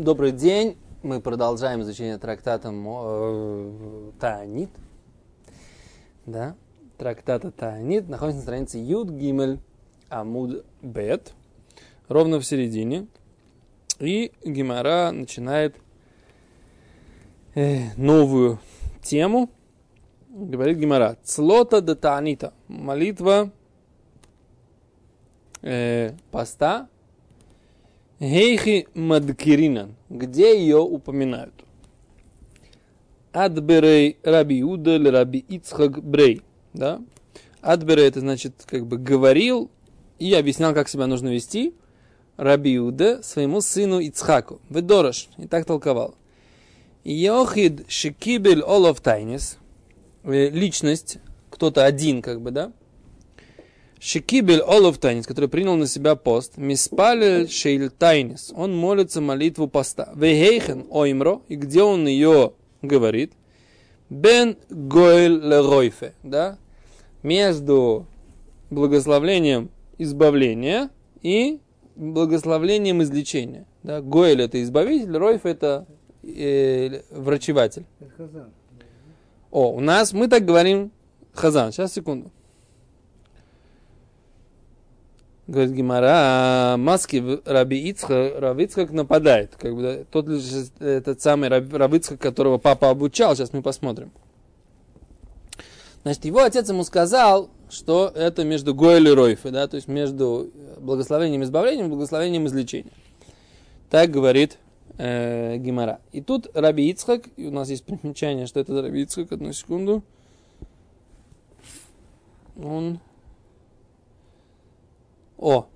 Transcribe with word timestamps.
Добрый 0.00 0.32
день. 0.32 0.78
Мы 1.02 1.20
продолжаем 1.20 1.82
изучение 1.82 2.16
трактата 2.16 2.72
э, 2.72 4.10
Таанит. 4.18 4.70
Да, 6.24 6.56
трактата 6.96 7.50
Таанит. 7.50 8.08
Находится 8.08 8.38
на 8.38 8.42
странице 8.42 8.78
Юд 8.78 9.10
Гимель 9.10 9.60
Амуд 10.08 10.64
Бет. 10.80 11.34
Ровно 12.08 12.40
в 12.40 12.46
середине. 12.46 13.08
И 13.98 14.32
Гимара 14.42 15.10
начинает 15.10 15.76
э, 17.54 17.92
новую 17.98 18.58
тему. 19.02 19.50
Говорит 20.30 20.78
Гимара. 20.78 21.18
Цлота 21.24 21.82
де 21.82 21.94
Таанита. 21.94 22.54
Молитва 22.68 23.50
э, 25.60 26.14
поста 26.30 26.88
Гейхи 28.20 28.86
Мадкиринан. 28.92 29.96
Где 30.10 30.60
ее 30.60 30.76
упоминают? 30.76 31.54
Адберей 33.32 34.18
Раби 34.22 34.62
Удель 34.62 35.08
Раби 35.08 35.38
Ицхак 35.38 36.04
Брей. 36.04 36.42
Да? 36.74 37.00
Адберей 37.62 38.08
это 38.08 38.20
значит 38.20 38.52
как 38.66 38.86
бы 38.86 38.98
говорил 38.98 39.70
и 40.18 40.34
объяснял, 40.34 40.74
как 40.74 40.90
себя 40.90 41.06
нужно 41.06 41.30
вести. 41.30 41.74
Раби 42.36 42.78
Уде 42.78 43.22
своему 43.22 43.62
сыну 43.62 44.00
Ицхаку. 44.00 44.60
Ведорож. 44.68 45.28
И 45.38 45.46
так 45.46 45.64
толковал. 45.64 46.14
Йохид 47.04 47.86
Шекибель 47.88 48.60
Олов 48.60 49.00
Тайнис. 49.00 49.56
Э, 50.24 50.50
личность, 50.50 51.18
кто-то 51.48 51.86
один, 51.86 52.20
как 52.20 52.42
бы, 52.42 52.50
да? 52.50 52.70
Шекибель 54.00 54.62
Олов 54.62 54.96
Тайнис, 54.96 55.26
который 55.26 55.50
принял 55.50 55.76
на 55.76 55.86
себя 55.86 56.16
пост, 56.16 56.56
Миспалель 56.56 57.50
Шейль 57.50 57.90
Тайнис, 57.90 58.50
он 58.56 58.74
молится 58.74 59.20
молитву 59.20 59.68
поста. 59.68 60.10
Вехейхен 60.16 60.86
Оймро, 60.90 61.42
и 61.48 61.56
где 61.56 61.82
он 61.82 62.08
ее 62.08 62.54
говорит? 62.80 63.34
Бен 64.08 64.56
Гоэль 64.70 65.38
Леройфе, 65.38 66.14
да? 66.22 66.56
Между 67.22 68.06
благословлением 68.70 69.70
избавления 69.98 70.88
и 71.20 71.60
благословлением 71.94 73.02
излечения. 73.02 73.66
Да? 73.82 74.00
Гоэль 74.00 74.40
это 74.40 74.62
избавитель, 74.62 75.16
Ройф 75.16 75.44
это 75.44 75.86
э, 76.22 77.02
врачеватель. 77.10 77.84
О, 79.50 79.72
у 79.72 79.80
нас 79.80 80.12
мы 80.14 80.28
так 80.28 80.46
говорим 80.46 80.90
Хазан. 81.34 81.72
Сейчас, 81.72 81.92
секунду. 81.92 82.30
Говорит 85.50 85.74
Гимара, 85.74 86.76
маски 86.78 87.40
Раби 87.44 87.90
Ицха, 87.90 88.34
Раби 88.38 88.64
Ицхак 88.64 88.92
нападает. 88.92 89.56
Как 89.56 89.74
бы, 89.74 90.06
тот 90.10 90.26
этот 90.80 91.20
самый 91.20 91.48
Раби 91.48 91.96
Ицхак, 91.98 92.20
которого 92.20 92.58
папа 92.58 92.90
обучал, 92.90 93.34
сейчас 93.34 93.52
мы 93.52 93.62
посмотрим. 93.62 94.12
Значит, 96.02 96.24
его 96.24 96.40
отец 96.40 96.68
ему 96.68 96.84
сказал, 96.84 97.50
что 97.68 98.10
это 98.14 98.44
между 98.44 98.74
Гоэль 98.74 99.08
и 99.08 99.12
Ройфой, 99.12 99.50
да, 99.50 99.66
то 99.68 99.76
есть 99.76 99.88
между 99.88 100.50
благословением 100.78 101.42
избавлением 101.42 101.92
и 101.92 102.46
излечения. 102.46 102.92
Так 103.90 104.10
говорит 104.10 104.58
э, 104.98 105.56
Гимара. 105.58 106.00
И 106.12 106.22
тут 106.22 106.48
Раби 106.54 106.88
Ицхак, 106.90 107.28
и 107.36 107.46
у 107.46 107.50
нас 107.50 107.68
есть 107.68 107.84
примечание, 107.84 108.46
что 108.46 108.60
это 108.60 108.80
Раби 108.80 109.02
Ицхак, 109.02 109.32
одну 109.32 109.52
секунду. 109.52 110.02
Он 112.56 113.00
о, 115.40 115.66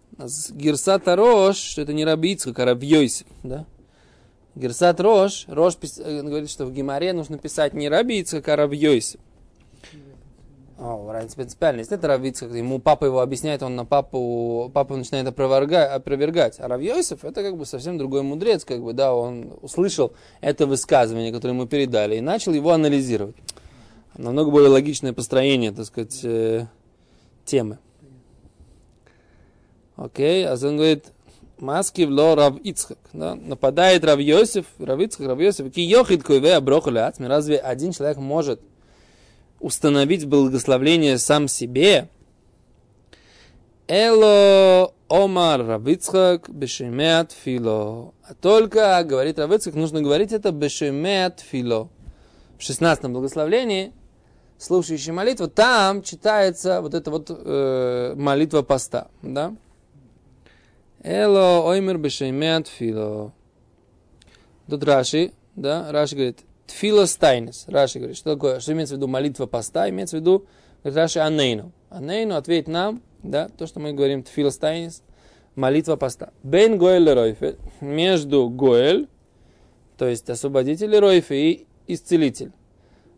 Герсат 0.50 1.08
Рош, 1.08 1.78
это 1.78 1.92
не 1.94 2.04
Раби 2.04 2.32
Ицхак, 2.32 2.58
а 2.58 2.66
Раби 2.66 3.08
да? 3.42 3.64
Герсат 4.54 5.00
Рош, 5.00 5.46
Рош 5.48 5.76
пис, 5.76 5.98
э, 5.98 6.22
говорит, 6.22 6.50
что 6.50 6.66
в 6.66 6.72
Гимаре 6.72 7.14
нужно 7.14 7.38
писать 7.38 7.72
не 7.72 7.88
Раби 7.88 8.20
Ицхак, 8.20 8.46
а 8.48 8.56
Раби. 8.56 9.00
О, 10.78 11.10
разница 11.10 11.36
принципиальная. 11.36 11.80
Если 11.80 11.96
это 11.96 12.06
Раби 12.08 12.28
Ицхак, 12.28 12.52
ему 12.52 12.78
папа 12.78 13.06
его 13.06 13.20
объясняет, 13.20 13.62
он 13.62 13.74
на 13.74 13.86
папу, 13.86 14.70
папа 14.74 14.96
начинает 14.96 15.26
опровергать. 15.26 16.60
А 16.60 16.68
Раби 16.68 16.88
это 16.88 17.42
как 17.42 17.56
бы 17.56 17.64
совсем 17.64 17.96
другой 17.96 18.22
мудрец, 18.22 18.66
как 18.66 18.82
бы, 18.82 18.92
да, 18.92 19.14
он 19.14 19.54
услышал 19.62 20.12
это 20.42 20.66
высказывание, 20.66 21.32
которое 21.32 21.54
ему 21.54 21.66
передали, 21.66 22.16
и 22.16 22.20
начал 22.20 22.52
его 22.52 22.70
анализировать. 22.72 23.36
Намного 24.18 24.50
более 24.50 24.68
логичное 24.68 25.14
построение, 25.14 25.72
так 25.72 25.86
сказать, 25.86 26.20
э, 26.22 26.66
темы. 27.46 27.78
Окей, 29.96 30.46
а 30.46 30.54
он 30.54 30.76
говорит, 30.76 31.06
маски 31.58 32.02
в 32.02 32.10
ло 32.10 32.34
Рав 32.34 32.56
Ицхак. 32.62 32.98
Да? 33.12 33.34
Нападает 33.34 34.04
Рав 34.04 34.18
Йосиф, 34.20 34.66
Рав 34.78 35.00
Ицхак, 35.00 35.26
Рав 35.26 35.40
Йосиф. 35.40 35.72
Ки 35.72 35.80
йохид 35.80 36.22
койве 36.22 36.56
аброху 36.56 36.90
Разве 36.90 37.58
один 37.58 37.92
человек 37.92 38.18
может 38.18 38.60
установить 39.60 40.26
благословление 40.26 41.18
сам 41.18 41.48
себе? 41.48 42.08
Эло 43.86 44.92
Омар 45.08 45.64
Равицхак 45.64 46.48
Бешемеат 46.48 47.32
Фило. 47.32 48.14
А 48.26 48.34
только, 48.34 49.02
говорит 49.04 49.38
Равицхак, 49.38 49.74
нужно 49.74 50.00
говорить 50.00 50.32
это 50.32 50.52
Бешемеат 50.52 51.40
Фило. 51.40 51.88
В 52.58 52.62
16 52.62 53.04
благословлении, 53.06 53.92
слушающий 54.58 55.12
молитву, 55.12 55.48
там 55.48 56.02
читается 56.02 56.80
вот 56.80 56.94
эта 56.94 57.10
вот 57.10 57.26
э, 57.28 58.14
молитва 58.16 58.62
поста. 58.62 59.08
Да? 59.22 59.54
Эло 61.04 61.68
оймер 61.68 61.98
бешеймеа 61.98 62.62
тфило. 62.62 63.32
Тут 64.70 64.84
Раши, 64.84 65.32
да, 65.54 65.92
Раши 65.92 66.14
говорит, 66.14 66.38
тфило 66.66 67.04
стайнес. 67.04 67.66
Раши 67.68 67.98
говорит, 67.98 68.16
что 68.16 68.32
такое, 68.32 68.58
что 68.58 68.72
имеется 68.72 68.94
в 68.94 68.96
виду 68.96 69.06
молитва 69.06 69.44
поста, 69.44 69.90
имеется 69.90 70.16
в 70.16 70.20
виду, 70.20 70.46
говорит 70.82 70.96
Раши, 70.96 71.18
анейну. 71.18 71.72
Анейну, 71.90 72.36
ответь 72.36 72.68
нам, 72.68 73.02
да, 73.22 73.50
то, 73.50 73.66
что 73.66 73.80
мы 73.80 73.92
говорим, 73.92 74.22
тфило 74.22 74.48
стайнес, 74.48 75.02
молитва 75.56 75.96
поста. 75.96 76.32
Бен 76.42 76.78
Гоэль 76.78 77.12
Ройфе, 77.12 77.56
между 77.82 78.48
Гоэль, 78.48 79.06
то 79.98 80.08
есть 80.08 80.30
освободитель 80.30 80.98
Ройфе 80.98 81.50
и 81.50 81.66
исцелитель. 81.86 82.52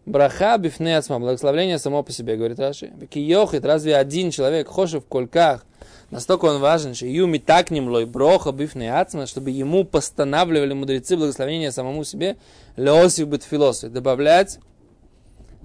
Браха 0.07 0.59
бифнеацма, 0.59 1.21
благословление 1.21 1.79
само 1.79 2.03
по 2.03 2.11
себе, 2.11 2.37
говорит 2.37 2.59
Раши. 2.59 2.93
Киохит, 3.09 3.65
разве 3.65 3.97
один 3.97 4.33
человек, 4.33 4.67
хошев 4.67 5.05
в 5.05 5.07
кольках, 5.07 5.65
Настолько 6.11 6.45
он 6.45 6.61
важен, 6.61 6.95
что 6.95 7.07
юми 7.07 7.39
так 7.39 7.71
ним 7.71 7.89
лой 7.89 8.07
броха 8.07 8.53
бифный 8.53 8.89
ацма, 8.89 9.27
чтобы 9.27 9.51
ему 9.51 9.85
постанавливали 9.85 10.73
мудрецы 10.73 11.17
благословения 11.17 11.73
самому 11.73 12.05
себе, 12.05 12.37
леосив 12.77 13.27
бит 13.27 13.43
философ, 13.43 13.91
добавлять 13.91 14.61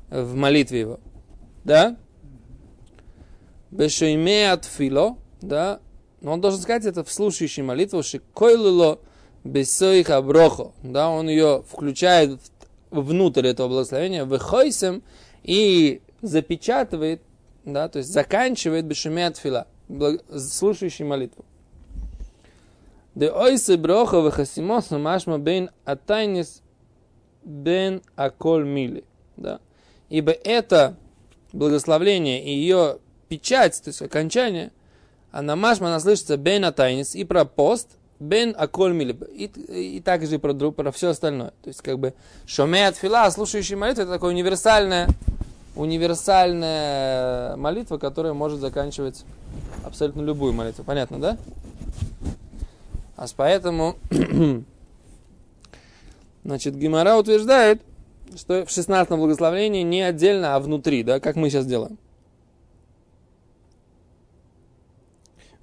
в 0.10 0.34
молитве 0.34 0.80
его. 0.80 1.00
Да? 1.64 1.96
Бешойме 3.70 4.52
от 4.52 4.66
фило, 4.66 5.18
да? 5.42 5.80
Но 6.22 6.34
он 6.34 6.42
должен 6.42 6.60
сказать 6.60 6.86
это 6.86 7.04
в 7.04 7.12
слушающей 7.12 7.62
молитву, 7.62 8.02
что 8.02 8.20
койлыло 8.34 9.00
бесоих 9.44 10.10
аброхо, 10.10 10.72
да? 10.82 11.10
Он 11.10 11.30
ее 11.30 11.64
включает 11.70 12.40
внутрь 12.90 13.48
этого 13.48 13.68
благословения, 13.68 14.26
выхойсем 14.26 15.04
и 15.44 16.02
запечатывает, 16.24 17.22
да, 17.64 17.88
то 17.88 18.00
есть 18.00 18.12
заканчивает 18.12 18.86
бешуме 18.86 19.28
от 19.28 19.38
фила 19.38 19.68
слушающий 20.38 21.06
молитву. 21.06 21.46
Де 23.16 23.30
ойсе 23.30 23.78
броха 23.78 24.22
вехасимосу 24.22 25.00
машма 25.00 25.38
бен 25.38 25.70
атайнис 25.86 26.62
бен 27.44 28.02
аколь 28.16 28.66
мили. 28.66 29.04
Да? 29.38 29.60
Ибо 30.10 30.32
это 30.32 30.96
благословление 31.54 32.44
и 32.44 32.52
ее 32.52 33.00
печать, 33.28 33.82
то 33.84 33.90
есть 33.90 34.02
окончание, 34.02 34.72
она 35.32 35.56
машма, 35.56 35.88
она 35.88 36.00
слышится 36.00 36.38
бен 36.38 36.66
атайнис 36.66 37.16
и 37.16 37.24
про 37.24 37.46
пост, 37.46 37.98
бен 38.20 38.56
аколь 38.58 38.94
мили, 38.94 39.18
и, 39.34 39.46
и 39.98 40.00
также 40.00 40.40
про, 40.40 40.54
про 40.54 40.92
все 40.92 41.10
остальное. 41.10 41.52
То 41.64 41.68
есть 41.68 41.82
как 41.82 42.00
бы 42.00 42.14
шоме 42.46 42.88
от 42.88 42.96
фила, 42.96 43.30
слушающий 43.30 43.76
молитву, 43.76 44.04
это 44.04 44.12
такое 44.12 44.32
универсальное, 44.32 45.10
универсальная 45.76 47.56
молитва, 47.56 47.98
которая 47.98 48.34
может 48.34 48.60
заканчивать 48.60 49.24
абсолютно 49.84 50.22
любую 50.22 50.54
молитву. 50.54 50.84
Понятно, 50.84 51.20
да? 51.20 51.38
А 53.16 53.26
поэтому, 53.36 53.98
значит, 56.44 56.76
Гимара 56.76 57.16
утверждает, 57.16 57.82
что 58.36 58.66
в 58.66 58.72
16 58.72 59.12
благословении 59.12 59.84
не 59.84 60.02
отдельно, 60.02 60.56
а 60.56 60.60
внутри, 60.60 61.04
да, 61.04 61.20
как 61.20 61.36
мы 61.36 61.50
сейчас 61.50 61.66
делаем. 61.66 61.98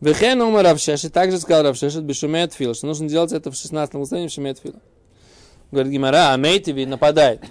Вехен 0.01 0.41
умер 0.41 0.63
Равшешет, 0.63 1.13
также 1.13 1.41
сказал 1.41 1.65
Равшешет, 1.65 2.05
бешумет 2.05 2.53
фил, 2.53 2.75
что 2.75 2.87
нужно 2.87 3.09
делать 3.09 3.33
это 3.33 3.51
в 3.51 3.57
16 3.57 3.95
благословении 3.95 4.29
в 4.29 4.59
фила. 4.59 4.81
Говорит 5.73 5.93
Гимара, 5.93 6.33
а 6.33 6.37
Мейтиви 6.37 6.85
нападает. 6.85 7.43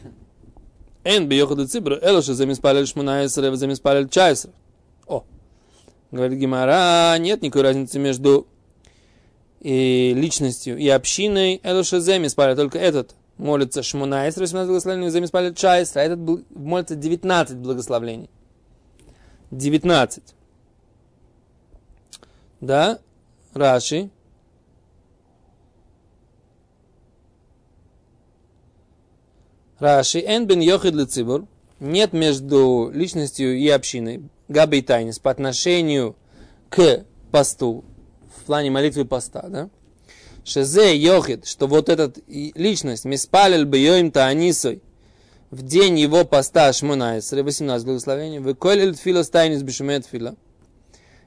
Эн 1.07 1.29
биохаду 1.29 1.65
цибру, 1.67 1.95
элоша 2.01 2.33
замиспалель 2.33 2.85
шмунаесре, 2.85 3.55
замиспалель 3.55 4.09
чайсре. 4.09 4.51
О, 5.07 5.23
Говорит 6.11 6.37
Гимара, 6.37 7.17
нет 7.17 7.41
никакой 7.41 7.61
разницы 7.61 7.97
между 7.97 8.45
и 9.61 10.13
личностью, 10.13 10.77
и 10.77 10.87
общиной, 10.89 11.61
Элушезе 11.63 12.19
Миспаль, 12.19 12.55
только 12.55 12.77
этот 12.77 13.15
молится 13.37 13.83
Шмунайс, 13.83 14.35
18 14.35 14.67
благословений, 14.67 15.09
за 15.09 15.21
Миспаль 15.21 15.53
Чайс, 15.53 15.95
а 15.95 16.01
этот 16.01 16.19
молится 16.55 16.95
19 16.95 17.57
благословений. 17.57 18.29
19. 19.51 20.23
Да, 22.59 22.99
Раши. 23.53 24.09
Раши, 29.79 30.19
эн 30.19 30.47
бен 30.47 30.59
йохид 30.59 31.11
цибур, 31.11 31.45
нет 31.79 32.13
между 32.13 32.89
личностью 32.93 33.57
и 33.57 33.67
общиной, 33.69 34.23
габи 34.47 34.81
тайнис, 34.81 35.19
по 35.19 35.29
отношению 35.29 36.15
к 36.69 37.05
посту, 37.31 37.85
в 38.37 38.43
плане 38.45 38.71
молитвы 38.71 39.05
поста, 39.05 39.45
да? 39.47 39.69
Шезе 40.43 40.95
йохид, 40.95 41.45
что 41.45 41.67
вот 41.67 41.89
этот 41.89 42.17
личность, 42.27 43.05
миспалил 43.05 43.65
бы 43.65 43.77
йоим 43.77 44.11
таанисой, 44.11 44.81
в 45.51 45.61
день 45.61 45.99
его 45.99 46.25
поста 46.25 46.71
Шмонайсре, 46.73 47.43
18 47.43 47.85
благословений, 47.85 48.39
выколил 48.39 48.95
фила 48.95 49.23
стайнис 49.23 49.61
бешумет 49.61 50.05
фила. 50.05 50.35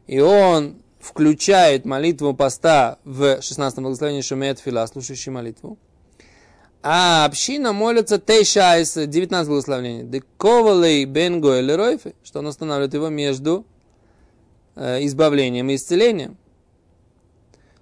И 0.06 0.20
он 0.20 0.82
включает 0.98 1.84
молитву 1.84 2.34
поста 2.34 2.98
в 3.04 3.40
16 3.40 3.78
благословении 3.78 4.20
Шумет 4.20 4.58
фила, 4.58 4.86
слушающий 4.86 5.32
молитву. 5.32 5.78
А 6.82 7.26
община 7.26 7.72
молится 7.72 8.18
Тейшайс, 8.18 8.94
19 8.94 9.48
благословений. 9.48 10.04
Дековалей 10.04 11.04
бен 11.04 11.40
Гоэль 11.40 12.00
что 12.22 12.38
он 12.38 12.46
останавливает 12.46 12.94
его 12.94 13.10
между 13.10 13.66
э, 14.76 15.04
избавлением 15.04 15.68
и 15.68 15.74
исцелением. 15.74 16.38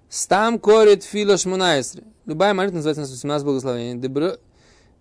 Стам 0.09 0.59
корит 0.59 1.03
фило 1.03 1.37
шмунайсри. 1.37 2.03
Любая 2.25 2.53
молитва 2.53 2.77
называется 2.77 3.03
18 3.03 3.45
благословений. 3.45 4.37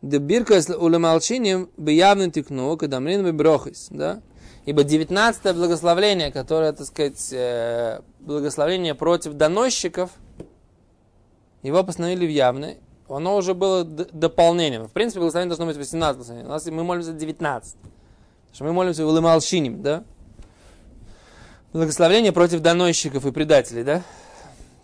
Дебирка 0.00 0.60
улемалчиним 0.76 1.70
явно 1.76 2.30
тикну, 2.30 2.76
когда 2.76 3.00
мрин 3.00 3.36
брохис, 3.36 3.88
да? 3.90 4.20
Ибо 4.64 4.84
19 4.84 5.56
благословление, 5.56 6.30
которое, 6.30 6.72
так 6.72 6.86
сказать, 6.86 7.32
э, 7.32 8.00
благословение 8.20 8.94
против 8.94 9.32
доносчиков, 9.32 10.10
его 11.62 11.82
постановили 11.82 12.26
в 12.26 12.30
явной, 12.30 12.78
оно 13.08 13.36
уже 13.36 13.54
было 13.54 13.84
дополнением. 13.84 14.86
В 14.86 14.92
принципе, 14.92 15.20
благословение 15.20 15.48
должно 15.48 15.66
быть 15.66 15.76
18 15.76 16.16
благословений. 16.16 16.46
У 16.46 16.50
нас 16.50 16.66
мы 16.66 16.84
молимся 16.84 17.12
19. 17.12 17.74
Потому 17.74 18.54
что 18.54 18.64
мы 18.64 18.72
молимся 18.72 19.04
в 19.04 19.08
Улымалшиним, 19.08 19.82
да? 19.82 20.04
Благословение 21.72 22.32
против 22.32 22.60
доносчиков 22.60 23.24
и 23.26 23.32
предателей, 23.32 23.84
да? 23.84 24.02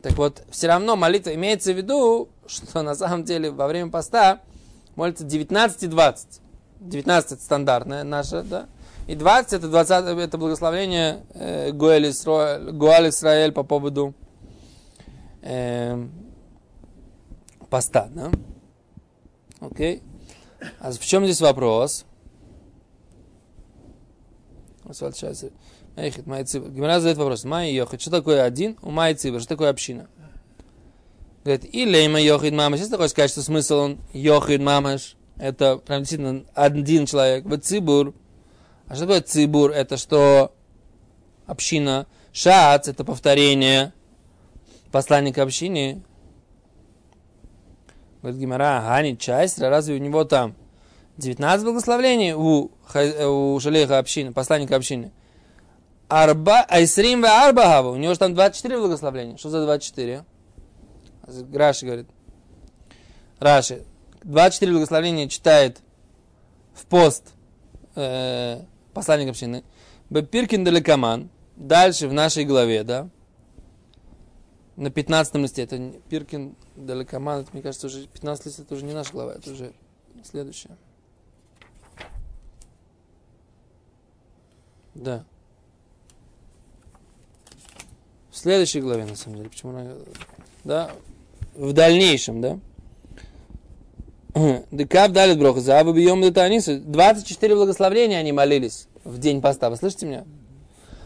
Так 0.02 0.12
вот, 0.18 0.42
все 0.50 0.68
равно 0.68 0.96
молитва 0.96 1.34
имеется 1.34 1.72
в 1.72 1.76
виду, 1.76 2.28
что 2.46 2.82
на 2.82 2.94
самом 2.94 3.24
деле 3.24 3.50
во 3.50 3.66
время 3.66 3.90
поста 3.90 4.40
молится 4.96 5.24
19 5.24 5.82
и 5.82 5.86
20. 5.86 6.40
19 6.80 7.32
это 7.32 7.42
стандартное 7.42 8.04
наше, 8.04 8.42
да? 8.42 8.66
И 9.06 9.14
20 9.14 9.52
это 9.54 9.68
20 9.68 10.18
это 10.18 10.38
благословение 10.38 11.24
э, 11.34 11.72
Гуэль 11.72 12.12
по 13.52 13.62
поводу 13.62 14.14
э, 15.42 16.06
поста, 17.74 18.08
да? 18.14 18.30
Окей. 19.58 20.00
А 20.78 20.92
в 20.92 20.98
чем 21.00 21.24
здесь 21.24 21.40
вопрос? 21.40 22.04
Гимара 24.84 27.00
задает 27.00 27.18
вопрос. 27.18 27.42
Май 27.42 27.72
йохид. 27.72 28.00
Что 28.00 28.12
такое 28.12 28.44
один? 28.44 28.78
У 28.80 28.92
майцибр. 28.92 29.40
Что 29.40 29.48
такое 29.48 29.70
община? 29.70 30.06
Говорит, 31.42 31.74
и 31.74 31.84
лейма 31.84 32.20
йохид 32.20 32.54
мамаш. 32.54 32.78
Ты 32.78 32.96
хочешь 32.96 33.10
сказать, 33.10 33.32
что 33.32 33.42
смысл 33.42 33.74
он 33.74 33.98
йохид 34.12 34.60
мамаш, 34.60 35.16
это 35.36 35.78
прям 35.78 36.02
действительно 36.02 36.44
один 36.54 37.06
человек. 37.06 37.44
Вот 37.44 37.64
цибур. 37.64 38.14
А 38.86 38.94
что 38.94 39.06
такое 39.06 39.22
цибур? 39.22 39.72
Это 39.72 39.96
что 39.96 40.54
община. 41.46 42.06
Шац, 42.32 42.86
это 42.86 43.02
повторение 43.02 43.92
посланника 44.92 45.42
общины. 45.42 46.04
Говорит 48.24 48.40
Гимара, 48.40 48.80
Хани 48.80 49.18
Чайстра, 49.18 49.68
разве 49.68 49.96
у 49.96 49.98
него 49.98 50.24
там 50.24 50.54
19 51.18 51.62
благословений 51.62 52.32
у, 52.32 52.70
у 52.70 53.60
Шалеха 53.60 53.98
общины, 53.98 54.32
посланника 54.32 54.76
общины? 54.76 55.12
Арба, 56.08 56.64
Айсрим 56.70 57.20
в 57.20 57.26
Арбахава, 57.26 57.90
у 57.90 57.96
него 57.96 58.14
же 58.14 58.18
там 58.18 58.34
24 58.34 58.78
благословения. 58.78 59.36
Что 59.36 59.50
за 59.50 59.62
24? 59.64 60.24
Раши 61.52 61.84
говорит. 61.84 62.06
Раши, 63.40 63.84
24 64.22 64.72
благословения 64.72 65.28
читает 65.28 65.80
в 66.72 66.86
пост 66.86 67.34
э, 67.94 68.62
посланник 68.94 69.28
общины. 69.28 69.64
Бепиркин 70.08 70.64
Далекаман, 70.64 71.28
дальше 71.56 72.08
в 72.08 72.14
нашей 72.14 72.46
главе, 72.46 72.84
да, 72.84 73.10
на 74.76 74.90
15 74.90 75.34
листе, 75.36 75.62
это 75.62 75.92
Пиркин 76.08 76.56
Далекоман, 76.76 77.40
это, 77.40 77.50
мне 77.52 77.62
кажется, 77.62 77.86
уже 77.86 78.06
15 78.06 78.46
лист, 78.46 78.58
это 78.60 78.74
уже 78.74 78.84
не 78.84 78.92
наша 78.92 79.12
глава, 79.12 79.34
это 79.34 79.52
уже 79.52 79.72
следующая. 80.24 80.76
Да. 84.94 85.24
В 88.30 88.36
следующей 88.36 88.80
главе, 88.80 89.04
на 89.04 89.16
самом 89.16 89.38
деле. 89.38 89.50
Почему 89.50 89.76
она... 89.76 89.94
Да. 90.64 90.90
В 91.54 91.72
дальнейшем, 91.72 92.40
да. 92.40 92.58
Декав 94.72 95.12
далит 95.12 95.38
броха. 95.38 95.60
Заабу 95.60 95.92
бьем 95.92 96.20
24 96.20 97.54
благословения 97.54 98.18
они 98.18 98.32
молились 98.32 98.88
в 99.04 99.18
день 99.18 99.40
поста. 99.40 99.70
Вы 99.70 99.76
слышите 99.76 100.06
меня? 100.06 100.24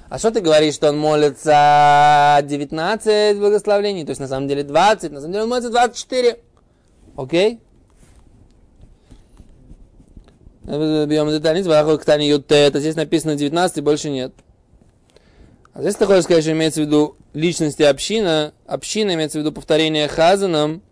А 0.08 0.19
что 0.19 0.31
ты 0.31 0.40
говоришь, 0.40 0.75
что 0.75 0.88
он 0.88 0.99
молится 0.99 2.40
19 2.43 3.38
благословений, 3.38 4.05
то 4.05 4.10
есть 4.10 4.20
на 4.20 4.28
самом 4.28 4.49
деле 4.49 4.62
20, 4.62 5.12
на 5.12 5.20
самом 5.20 5.32
деле 5.32 5.44
он 5.44 5.50
молится 5.50 5.70
24. 5.70 6.38
Окей? 7.16 7.60
Это 10.66 12.81
здесь 12.81 12.96
написано 12.96 13.37
19, 13.37 13.82
больше 13.82 14.08
нет. 14.08 14.32
А 15.75 15.82
здесь 15.82 15.96
ты 15.96 16.06
хочешь 16.06 16.46
имеется 16.46 16.81
в 16.81 16.87
виду 16.87 17.16
личности 17.34 17.82
община, 17.82 18.54
община 18.66 19.14
имеется 19.14 19.38
в 19.38 19.43
виду 19.43 19.52
повторение 19.52 20.08
хазаном, 20.08 20.82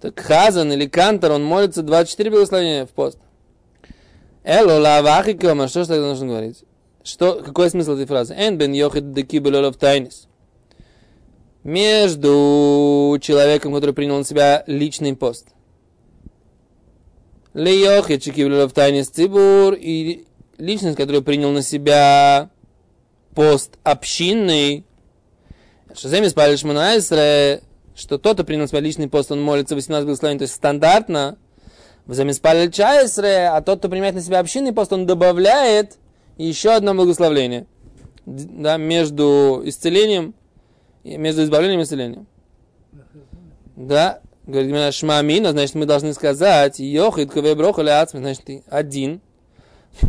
так 0.00 0.18
хазан 0.18 0.72
или 0.72 0.86
кантор, 0.86 1.32
он 1.32 1.44
молится 1.44 1.82
24 1.82 2.30
благословения 2.30 2.84
в 2.84 2.90
пост. 2.90 3.18
Эло 4.42 4.80
лавахикома, 4.80 5.68
что 5.68 5.82
же 5.82 5.88
тогда 5.88 6.08
нужно 6.08 6.26
говорить? 6.26 6.64
Что, 7.06 7.34
какой 7.34 7.70
смысл 7.70 7.92
этой 7.92 8.04
фразы? 8.04 8.34
Эн 8.34 8.58
бен 8.58 8.72
йохид 8.72 9.12
деки 9.12 9.40
тайнис. 9.78 10.26
Между 11.62 13.16
человеком, 13.22 13.72
который 13.72 13.94
принял 13.94 14.18
на 14.18 14.24
себя 14.24 14.64
личный 14.66 15.14
пост. 15.14 15.46
Ле 17.54 17.80
йохид 17.80 18.24
чекибелолов 18.24 18.72
тайнис 18.72 19.08
цибур 19.08 19.74
и 19.74 20.26
личность, 20.58 20.96
которая 20.96 21.22
принял 21.22 21.52
на 21.52 21.62
себя 21.62 22.50
пост 23.36 23.78
общинный. 23.84 24.84
Шазем 25.94 26.26
испалишь 26.26 26.64
Манайсре, 26.64 27.62
что 27.94 28.18
тот, 28.18 28.34
кто 28.34 28.42
принял 28.42 28.62
на 28.62 28.68
себя 28.68 28.80
личный 28.80 29.08
пост, 29.08 29.30
он 29.30 29.40
молится 29.40 29.76
18 29.76 30.06
благословений, 30.06 30.40
то 30.40 30.44
есть 30.44 30.54
стандартно. 30.54 31.38
Взамиспалил 32.06 32.68
чайсре, 32.72 33.46
а 33.46 33.60
тот, 33.62 33.78
кто 33.78 33.88
принимает 33.88 34.16
на 34.16 34.22
себя 34.22 34.40
общинный 34.40 34.72
пост, 34.72 34.92
он 34.92 35.06
добавляет 35.06 35.98
и 36.36 36.44
еще 36.44 36.70
одно 36.70 36.94
благословление 36.94 37.66
да, 38.26 38.76
между 38.76 39.62
исцелением, 39.64 40.34
между 41.04 41.44
избавлением 41.44 41.80
и 41.80 41.82
исцелением. 41.84 42.26
Да, 43.76 44.20
говорит 44.46 44.70
меня 44.70 44.92
шмамина, 44.92 45.52
значит, 45.52 45.74
мы 45.74 45.86
должны 45.86 46.12
сказать, 46.14 46.78
йохид 46.78 47.30
каве 47.30 47.54
брохали 47.54 47.90
ацми, 47.90 48.20
значит, 48.20 48.64
один, 48.68 49.20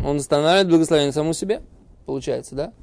он 0.06 0.18
устанавливает 0.18 0.70
благословение 0.70 1.12
самому 1.12 1.34
себе, 1.34 1.62
получается, 2.06 2.56
да? 2.56 2.74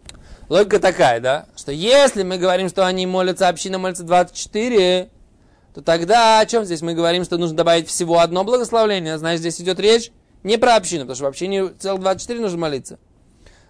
Логика 0.48 0.78
такая, 0.78 1.20
да, 1.20 1.46
что 1.56 1.72
если 1.72 2.22
мы 2.22 2.36
говорим, 2.36 2.68
что 2.68 2.86
они 2.86 3.06
молятся, 3.06 3.48
община 3.48 3.78
молится 3.78 4.04
24, 4.04 5.08
то 5.74 5.80
тогда 5.80 6.40
о 6.40 6.46
чем 6.46 6.64
здесь 6.64 6.82
мы 6.82 6.94
говорим, 6.94 7.24
что 7.24 7.38
нужно 7.38 7.56
добавить 7.56 7.88
всего 7.88 8.20
одно 8.20 8.44
благословление, 8.44 9.18
значит, 9.18 9.40
здесь 9.40 9.60
идет 9.60 9.80
речь 9.80 10.10
не 10.42 10.58
про 10.58 10.76
общину, 10.76 11.04
потому 11.04 11.16
что 11.16 11.24
в 11.24 11.28
общине 11.28 11.68
целых 11.78 12.02
24 12.02 12.40
нужно 12.40 12.58
молиться. 12.58 12.98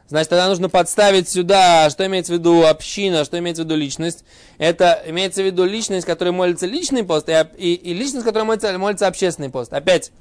Значит, 0.07 0.29
тогда 0.29 0.49
нужно 0.49 0.69
подставить 0.69 1.29
сюда, 1.29 1.89
что 1.89 2.05
имеется 2.07 2.33
в 2.35 2.37
виду 2.37 2.67
община, 2.67 3.25
что 3.25 3.39
имеется 3.39 3.63
в 3.63 3.67
виду 3.67 3.77
личность. 3.77 4.25
Это 4.59 5.03
имеется 5.07 5.43
в 5.43 5.47
виду 5.47 5.65
личность, 5.65 6.07
которая 6.07 6.33
молится 6.33 6.67
личный 6.67 7.05
пост, 7.05 7.29
и, 7.29 7.33
и, 7.57 7.75
и 7.75 7.95
личность, 7.95 8.25
которая 8.25 8.45
молится, 8.45 8.77
молится 8.79 9.07
общественный 9.07 9.49
пост. 9.49 9.73
Опять, 9.73 10.13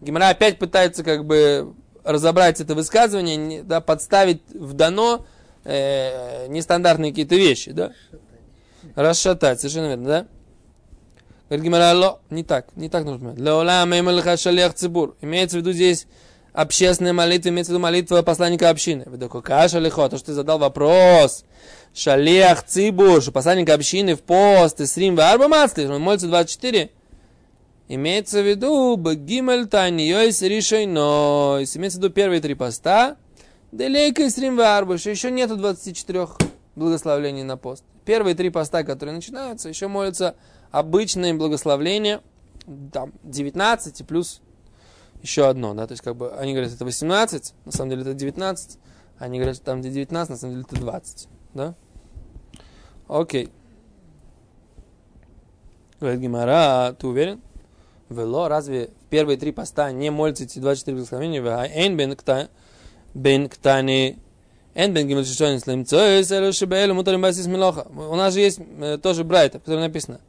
Гимара 0.00 0.30
опять 0.30 0.58
пытается 0.58 1.04
как 1.04 1.24
бы 1.24 1.72
разобрать 2.02 2.60
это 2.60 2.74
высказывание, 2.74 3.62
да, 3.62 3.80
подставить 3.80 4.42
в 4.52 4.72
дано 4.72 5.24
э, 5.64 6.48
нестандартные 6.48 7.12
какие-то 7.12 7.36
вещи, 7.36 7.70
да? 7.70 7.92
Расшатать, 8.96 9.60
совершенно 9.60 9.88
верно, 9.88 10.06
да? 10.06 10.26
Говорит 11.48 11.64
Гимара, 11.64 12.18
не 12.30 12.42
так, 12.42 12.66
не 12.76 12.88
так 12.88 13.04
нужно. 13.04 13.34
Леолам 13.36 13.94
эмэлха 13.94 14.36
шалех 14.36 14.74
цибур. 14.74 15.16
Имеется 15.20 15.56
в 15.56 15.60
виду 15.60 15.72
здесь 15.72 16.06
общественная 16.58 17.12
молитва, 17.12 17.50
имеется 17.50 17.70
в 17.70 17.74
виду 17.74 17.82
молитва 17.82 18.22
посланника 18.22 18.68
общины. 18.68 19.04
Каша 19.44 19.78
лихо, 19.78 20.08
то, 20.08 20.16
что 20.16 20.26
ты 20.26 20.32
задал 20.32 20.58
вопрос. 20.58 21.44
Шалех 21.94 22.64
цибур, 22.64 23.22
что 23.22 23.30
посланник 23.30 23.70
общины 23.70 24.16
в 24.16 24.22
пост, 24.22 24.80
и 24.80 24.86
срим 24.86 25.14
в 25.14 25.20
арба 25.20 25.46
мацли, 25.46 25.86
он 25.86 26.00
молится 26.00 26.26
24. 26.26 26.90
Имеется 27.86 28.42
в 28.42 28.46
виду 28.46 28.96
Багимель 28.96 29.66
Тайни 29.68 30.02
Йойс 30.02 30.42
Ришайнойс. 30.42 31.76
Имеется 31.76 31.98
в 31.98 32.02
виду 32.02 32.12
первые 32.12 32.40
три 32.40 32.54
поста. 32.54 33.16
Делейка 33.70 34.24
и 34.24 34.30
Срим 34.30 34.56
Варбуш. 34.56 35.06
Еще 35.06 35.30
нету 35.30 35.56
24 35.56 36.26
благословлений 36.74 37.44
на 37.44 37.56
пост. 37.56 37.84
Первые 38.04 38.34
три 38.34 38.50
поста, 38.50 38.82
которые 38.82 39.14
начинаются, 39.14 39.68
еще 39.68 39.86
молятся 39.86 40.34
обычные 40.72 41.34
благословления. 41.34 42.20
Там 42.92 43.12
19 43.22 44.06
плюс 44.06 44.40
еще 45.22 45.48
одно, 45.48 45.74
да, 45.74 45.86
то 45.86 45.92
есть 45.92 46.02
как 46.02 46.16
бы 46.16 46.32
они 46.32 46.52
говорят, 46.52 46.72
это 46.72 46.84
18, 46.84 47.54
на 47.64 47.72
самом 47.72 47.90
деле 47.90 48.02
это 48.02 48.14
19, 48.14 48.78
они 49.18 49.38
говорят, 49.38 49.56
что 49.56 49.64
там 49.64 49.80
где 49.80 49.90
19, 49.90 50.30
на 50.30 50.36
самом 50.36 50.54
деле 50.54 50.66
это 50.68 50.80
20, 50.80 51.28
да? 51.54 51.74
Окей. 53.08 53.50
Говорит 56.00 56.20
Гимара, 56.20 56.94
ты 56.98 57.06
уверен? 57.06 57.40
Вело, 58.08 58.48
разве 58.48 58.90
первые 59.10 59.36
три 59.36 59.52
поста 59.52 59.90
не 59.92 60.10
молятся 60.10 60.44
эти 60.44 60.58
24 60.58 60.96
благословения? 60.96 61.42
Эйн 61.74 61.96
бен 61.96 62.16
бен 63.14 63.48
ктани 63.48 64.18
Эн 64.74 64.94
бен 64.94 65.08
гимель 65.08 65.26
шишонин 65.26 65.58
слим 65.58 65.84
цоис, 65.84 66.30
элю 66.30 66.52
шибаэлю 66.52 66.94
мутарим 66.94 67.20
басис 67.20 67.46
милоха. 67.46 67.88
У 67.90 68.14
нас 68.14 68.34
же 68.34 68.40
есть 68.40 68.60
э, 68.80 68.98
тоже 69.02 69.24
брайта, 69.24 69.58
в 69.58 69.62
котором 69.64 69.80
написано, 69.80 70.20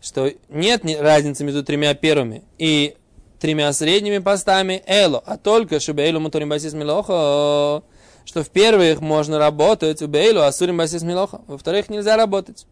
что 0.00 0.32
нет 0.48 0.82
разницы 0.98 1.44
между 1.44 1.62
тремя 1.62 1.92
первыми 1.92 2.42
и 2.56 2.96
тремя 3.40 3.72
средними 3.72 4.18
постами 4.18 4.82
эло, 4.86 5.22
а 5.24 5.36
только 5.36 5.80
шибаэлю 5.80 6.20
мутарим 6.20 6.50
басис 6.50 6.74
милоха, 6.74 7.82
что 8.24 8.44
в 8.44 8.50
первых 8.50 9.00
можно 9.00 9.38
работать, 9.38 10.02
у 10.02 10.06
бейлу, 10.06 10.42
а 10.42 10.52
сурим 10.52 10.76
басис 10.76 11.02
милоха, 11.02 11.40
во 11.46 11.58
вторых 11.58 11.88
нельзя 11.88 12.16
работать. 12.16 12.66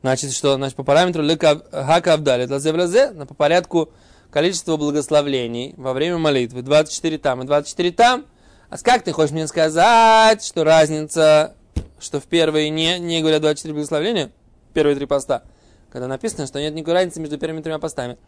Значит, 0.00 0.32
что? 0.32 0.54
Значит, 0.54 0.76
по 0.76 0.84
параметру 0.84 1.24
хака 1.72 2.14
авдали, 2.14 2.44
это 2.44 3.26
по 3.26 3.34
порядку 3.34 3.90
количества 4.30 4.76
благословлений 4.76 5.74
во 5.76 5.92
время 5.92 6.18
молитвы. 6.18 6.62
24 6.62 7.18
там 7.18 7.42
и 7.42 7.46
24 7.46 7.92
там. 7.92 8.26
А 8.70 8.78
как 8.78 9.02
ты 9.02 9.12
хочешь 9.12 9.32
мне 9.32 9.46
сказать, 9.48 10.44
что 10.44 10.62
разница, 10.62 11.54
что 11.98 12.20
в 12.20 12.24
первые 12.24 12.70
не, 12.70 12.98
не 12.98 13.20
говорят 13.20 13.40
24 13.40 13.74
благословения, 13.74 14.30
первые 14.72 14.94
три 14.94 15.06
поста, 15.06 15.42
когда 15.90 16.06
написано, 16.06 16.46
что 16.46 16.60
нет 16.60 16.74
никакой 16.74 16.94
разницы 16.94 17.20
между 17.20 17.38
первыми 17.38 17.62
тремя 17.62 17.78
постами 17.78 18.18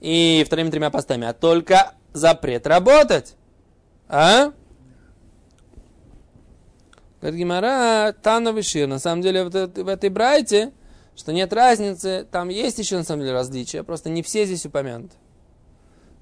и 0.00 0.42
вторыми 0.46 0.70
тремя 0.70 0.90
постами, 0.90 1.26
а 1.26 1.32
только 1.32 1.94
запрет 2.12 2.66
работать. 2.66 3.36
А? 4.08 4.52
Говорит 7.20 7.38
Гимара, 7.38 8.14
Шир, 8.62 8.88
на 8.88 8.98
самом 8.98 9.22
деле 9.22 9.44
в, 9.44 9.50
в 9.50 9.88
этой 9.88 10.10
брайте 10.10 10.72
что 11.20 11.34
нет 11.34 11.52
разницы, 11.52 12.26
там 12.30 12.48
есть 12.48 12.78
еще 12.78 12.96
на 12.96 13.04
самом 13.04 13.22
деле 13.22 13.34
различия, 13.34 13.82
просто 13.82 14.08
не 14.08 14.22
все 14.22 14.46
здесь 14.46 14.64
упомянуты. 14.64 15.14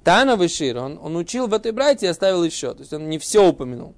Тана 0.02 0.36
Вишир, 0.36 0.78
он, 0.78 0.98
он 1.00 1.16
учил 1.16 1.46
в 1.46 1.54
этой 1.54 1.70
брате 1.70 2.06
и 2.06 2.08
оставил 2.08 2.42
еще, 2.42 2.74
то 2.74 2.80
есть 2.80 2.92
он 2.92 3.08
не 3.08 3.18
все 3.18 3.46
упомянул. 3.46 3.94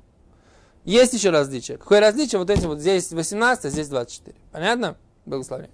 Есть 0.85 1.15
еще 1.15 1.31
различия. 1.31 1.79
Какое 1.79 2.01
различие? 2.01 2.39
Вот 2.39 2.51
эти 2.51 2.67
вот 2.67 2.81
здесь 2.81 3.13
18, 3.13 3.65
а 3.65 3.71
здесь 3.71 3.89
24. 3.89 4.37
Понятно? 4.51 4.97
Благословение. 5.25 5.73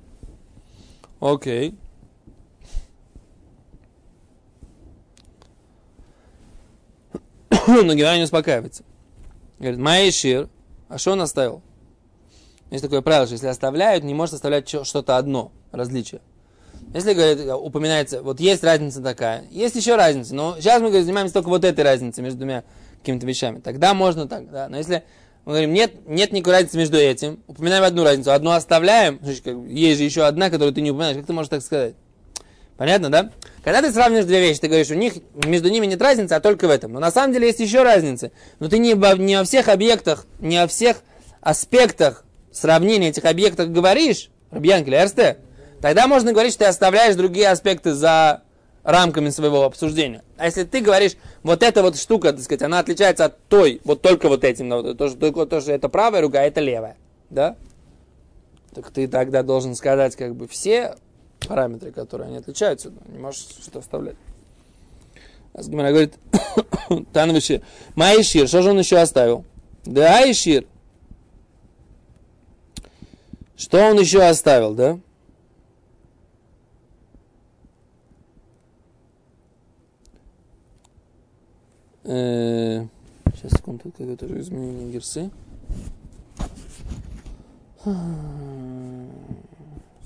Окей. 1.21 1.77
Но 7.67 7.95
Герай 7.95 8.19
не 8.19 8.25
успокаивается. 8.25 8.85
Говорит, 9.59 9.79
Майшир, 9.79 10.49
а 10.89 10.99
что 10.99 11.13
он 11.13 11.21
оставил? 11.21 11.63
Есть 12.71 12.83
такое 12.83 13.01
правило, 13.01 13.27
что 13.27 13.35
если 13.35 13.47
оставляют, 13.47 14.05
не 14.05 14.15
может 14.15 14.35
оставлять 14.35 14.69
что-то 14.69 15.17
одно, 15.17 15.53
различие. 15.73 16.21
Если 16.95 17.15
говорит, 17.15 17.41
упоминается, 17.53 18.23
вот 18.23 18.41
есть 18.41 18.63
разница 18.63 19.03
такая, 19.03 19.45
есть 19.51 19.75
еще 19.77 19.97
разница, 19.97 20.35
но 20.35 20.57
сейчас 20.59 20.81
мы 20.81 20.89
говорим, 20.89 21.05
занимаемся 21.05 21.35
только 21.35 21.49
вот 21.49 21.65
этой 21.65 21.85
разницей 21.85 22.23
между 22.23 22.39
двумя 22.39 22.65
какими-то 23.01 23.27
вещами. 23.27 23.61
Тогда 23.61 23.95
можно 23.95 24.29
так, 24.29 24.51
да. 24.51 24.69
Но 24.69 24.77
если 24.77 25.05
мы 25.45 25.53
говорим, 25.53 25.73
нет, 25.73 26.07
нет 26.09 26.33
никакой 26.33 26.55
разницы 26.55 26.79
между 26.79 26.97
этим, 26.97 27.41
упоминаем 27.47 27.85
одну 27.85 28.05
разницу, 28.05 28.33
одну 28.33 28.51
оставляем, 28.51 29.21
есть 29.23 29.99
же 29.99 30.05
еще 30.05 30.25
одна, 30.25 30.51
которую 30.51 30.75
ты 30.75 30.81
не 30.81 30.91
упоминаешь, 30.91 31.17
как 31.17 31.27
ты 31.27 31.33
можешь 31.33 31.51
так 31.51 31.63
сказать? 31.63 31.95
Понятно, 32.77 33.11
да? 33.11 33.31
Когда 33.67 33.83
ты 33.83 33.93
сравниваешь 33.93 34.27
две 34.27 34.39
вещи, 34.39 34.61
ты 34.61 34.69
говоришь, 34.69 34.93
у 34.93 34.95
них 34.95 35.15
между 35.45 35.69
ними 35.69 35.87
нет 35.87 36.01
разницы, 36.01 36.35
а 36.35 36.41
только 36.41 36.69
в 36.69 36.71
этом. 36.71 36.93
Но 36.93 37.01
на 37.01 37.11
самом 37.11 37.33
деле 37.33 37.49
есть 37.49 37.59
еще 37.59 37.83
разница. 37.83 38.31
Но 38.61 38.69
ты 38.69 38.79
не, 38.79 38.93
не 39.21 39.37
во 39.37 39.43
всех 39.43 39.67
объектах, 39.67 40.25
не 40.39 40.61
во 40.61 40.69
всех 40.69 40.99
аспектах 41.41 42.25
сравнение 42.53 43.11
этих 43.11 43.25
объектов 43.25 43.73
говоришь, 43.73 44.31
Рабьянки 44.53 44.87
или 44.87 44.97
Эрсте, 44.97 45.39
тогда 45.81 46.07
можно 46.07 46.33
говорить, 46.33 46.53
что 46.53 46.61
ты 46.61 46.67
оставляешь 46.67 47.17
другие 47.17 47.49
аспекты 47.49 47.93
за 47.93 48.43
рамками 48.85 49.31
своего 49.31 49.65
обсуждения. 49.65 50.23
А 50.37 50.47
если 50.47 50.63
ты 50.63 50.81
говоришь, 50.81 51.17
вот 51.43 51.65
эта 51.65 51.83
вот 51.83 51.99
штука, 51.99 52.33
так 52.33 52.43
сказать, 52.43 52.63
она 52.63 52.79
отличается 52.79 53.25
от 53.25 53.49
той, 53.49 53.81
вот 53.83 54.01
только 54.01 54.29
вот 54.29 54.45
этим, 54.45 54.71
то, 54.97 55.09
что, 55.09 55.19
только, 55.19 55.45
то, 55.45 55.61
что 55.61 55.73
это 55.73 55.89
правая 55.89 56.23
рука, 56.23 56.39
а 56.39 56.45
это 56.45 56.61
левая, 56.61 56.97
да? 57.31 57.57
Так 58.73 58.93
ты 58.93 59.09
тогда 59.09 59.43
должен 59.43 59.75
сказать, 59.75 60.15
как 60.15 60.37
бы, 60.37 60.47
все 60.47 60.95
параметры, 61.47 61.93
которые 61.93 62.29
они 62.29 62.39
отличаются, 62.39 62.93
не 63.07 63.19
можешь 63.19 63.41
что-то 63.41 63.79
оставлять. 63.79 64.17
Асгимара 65.53 65.89
говорит, 65.89 66.15
Танвишир, 67.13 67.63
Майшир, 67.95 68.47
что 68.47 68.63
же 68.63 68.71
он 68.71 68.79
еще 68.79 68.99
оставил? 68.99 69.45
Да, 69.85 70.19
Айшир, 70.19 70.67
что 73.57 73.79
он 73.79 73.99
еще 73.99 74.23
оставил, 74.23 74.75
да? 74.75 74.99
Э, 82.05 82.87
сейчас, 83.35 83.53
секунду, 83.53 83.91
какое-то 83.91 84.27
изменение 84.39 84.93
герсы. 84.93 85.31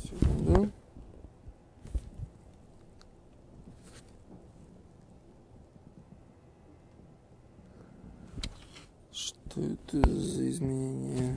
Секунду. 0.03 0.71
Это 9.57 10.09
за 10.09 10.49
изменение? 10.49 11.37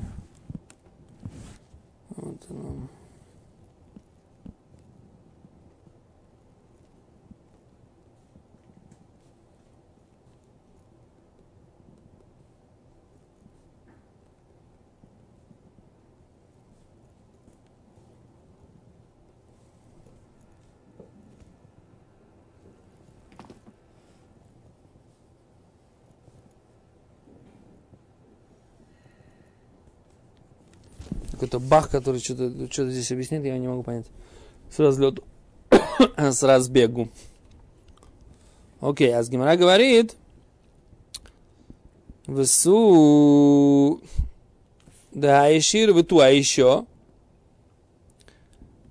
Вот 2.15 2.37
оно. 2.49 2.87
Какой-то 31.43 31.59
бах, 31.59 31.89
который 31.89 32.21
что-то 32.21 32.71
что 32.71 32.89
здесь 32.89 33.11
объяснит, 33.11 33.43
я 33.43 33.57
не 33.57 33.67
могу 33.67 33.83
понять. 33.83 34.05
С 34.71 34.79
разлету, 34.79 35.23
с 36.17 36.41
разбегу. 36.41 37.09
Окей, 38.79 39.13
а 39.13 39.21
Гимара 39.23 39.57
говорит, 39.57 40.15
Весу, 42.27 44.01
да, 45.11 45.43
Айшир, 45.43 45.91
вы 45.91 46.03
ту, 46.03 46.19
а 46.19 46.29
еще, 46.29 46.85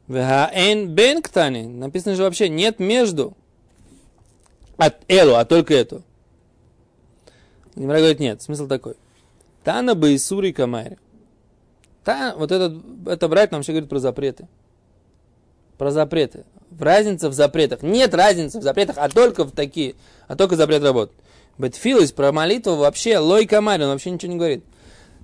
Вегаэн 0.09 0.89
бен 0.89 1.23
ктани. 1.23 1.63
Написано 1.63 2.17
же 2.17 2.23
вообще 2.23 2.51
нет 2.51 2.79
между. 2.79 3.35
От 4.77 4.97
элу, 5.09 5.37
а 5.37 5.47
только 5.47 5.73
эту. 5.75 6.03
Гимара 7.77 7.99
говорит, 7.99 8.21
нет. 8.21 8.43
Смысл 8.43 8.67
такой. 8.67 8.95
Тана 9.65 9.95
бы 9.95 10.15
Исури 10.15 10.53
Камайри. 10.53 10.99
Та, 12.05 12.35
вот 12.37 12.51
этот, 12.51 12.83
это 13.07 13.29
брать 13.29 13.53
нам 13.53 13.61
вообще 13.61 13.73
говорит 13.73 13.89
про 13.89 13.99
запреты. 13.99 14.49
Про 15.79 15.91
запреты. 15.91 16.45
Разница 16.79 17.29
в 17.29 17.33
запретах. 17.33 17.83
Нет 17.83 18.15
разницы 18.15 18.59
в 18.59 18.63
запретах, 18.63 18.97
а 18.99 19.09
только 19.09 19.45
в 19.45 19.53
такие, 19.53 19.95
а 20.27 20.37
только 20.37 20.57
запрет 20.57 20.83
работы. 20.83 21.13
Бетфилус 21.59 22.13
про 22.13 22.33
молитву 22.33 22.77
вообще, 22.77 23.19
лойка 23.19 23.61
Мари, 23.61 23.83
он 23.83 23.91
вообще 23.91 24.11
ничего 24.11 24.33
не 24.33 24.39
говорит. 24.39 24.65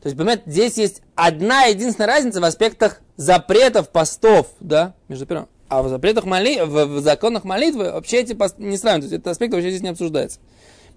То 0.02 0.06
есть, 0.06 0.16
понимаете, 0.16 0.42
здесь 0.46 0.76
есть 0.76 1.02
одна 1.16 1.64
единственная 1.64 2.06
разница 2.06 2.40
в 2.40 2.44
аспектах 2.44 3.00
запретов, 3.16 3.88
постов, 3.88 4.48
да, 4.60 4.94
между 5.08 5.26
первым. 5.26 5.48
А 5.68 5.82
в 5.82 5.88
запретах 5.88 6.24
моли... 6.24 6.60
в, 6.60 6.84
в 6.86 7.00
законах 7.02 7.44
молитвы 7.44 7.90
вообще 7.92 8.18
эти 8.18 8.32
пост... 8.32 8.58
не 8.58 8.76
сравниваются. 8.76 9.16
Этот 9.16 9.28
аспект 9.28 9.52
вообще 9.52 9.70
здесь 9.70 9.82
не 9.82 9.88
обсуждается. 9.88 10.38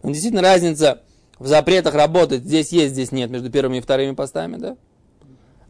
Но 0.03 0.11
действительно 0.11 0.41
разница 0.41 1.01
в 1.39 1.47
запретах 1.47 1.95
работать 1.95 2.43
здесь 2.43 2.71
есть, 2.71 2.93
здесь 2.93 3.11
нет, 3.11 3.29
между 3.31 3.49
первыми 3.49 3.77
и 3.77 3.81
вторыми 3.81 4.13
постами, 4.13 4.57
да? 4.57 4.77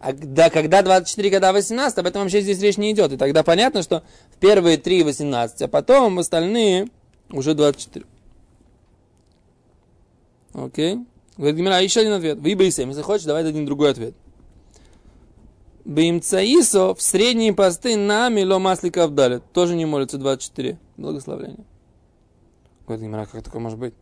А 0.02 0.14
да, 0.14 0.50
когда 0.50 0.82
24, 0.82 1.30
когда 1.30 1.54
18, 1.54 2.00
об 2.00 2.08
этом 2.08 2.24
вообще 2.24 2.42
здесь 2.42 2.60
речь 2.60 2.78
не 2.78 2.92
идет. 2.92 3.14
И 3.14 3.18
тогда 3.18 3.44
понятно, 3.44 3.84
что 3.84 4.04
в 4.32 4.38
первые 4.38 4.78
три 4.78 5.04
18, 5.04 5.62
а 5.62 5.68
потом 5.68 6.18
остальные 6.18 6.88
уже 7.30 7.54
24. 7.54 8.04
Окей. 10.54 10.98
Говорит 11.38 11.56
Гимера, 11.56 11.80
еще 11.80 12.00
один 12.00 12.14
ответ. 12.14 12.40
Вы 12.40 12.50
если 12.50 13.02
хочешь, 13.04 13.28
давай 13.28 13.44
дадим 13.44 13.68
другой 13.68 13.92
ответ. 13.92 14.16
Бимцаисо 15.86 16.96
в 16.96 17.02
средние 17.02 17.54
посты 17.54 17.96
на 17.96 18.30
мило 18.30 18.58
масликов 18.58 19.14
дали. 19.14 19.40
Тоже 19.54 19.76
не 19.76 19.86
молится 19.86 20.18
24. 20.18 20.80
Благословление. 20.98 21.66
Говорит 22.88 23.06
Гимера, 23.06 23.28
как 23.28 23.44
такое 23.44 23.62
может 23.62 23.78
быть? 23.78 23.94